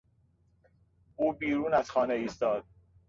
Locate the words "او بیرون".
1.15-1.73